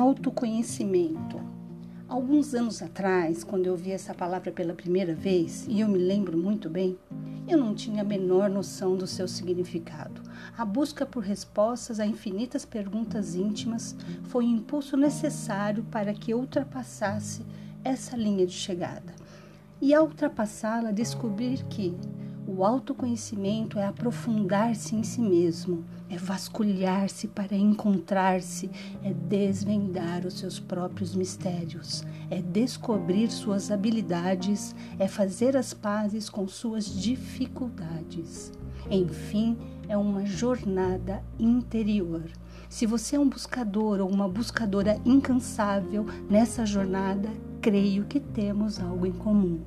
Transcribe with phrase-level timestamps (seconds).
[0.00, 1.38] Autoconhecimento.
[2.08, 6.38] Alguns anos atrás, quando eu vi essa palavra pela primeira vez, e eu me lembro
[6.38, 6.98] muito bem,
[7.46, 10.22] eu não tinha a menor noção do seu significado.
[10.56, 16.38] A busca por respostas a infinitas perguntas íntimas foi o impulso necessário para que eu
[16.38, 17.44] ultrapassasse
[17.84, 19.14] essa linha de chegada.
[19.82, 21.94] E ao ultrapassá-la, descobrir que
[22.46, 28.70] o autoconhecimento é aprofundar-se em si mesmo, é vasculhar-se para encontrar-se,
[29.02, 36.48] é desvendar os seus próprios mistérios, é descobrir suas habilidades, é fazer as pazes com
[36.48, 38.52] suas dificuldades.
[38.90, 39.56] Enfim,
[39.88, 42.24] é uma jornada interior.
[42.68, 47.28] Se você é um buscador ou uma buscadora incansável nessa jornada,
[47.60, 49.60] creio que temos algo em comum.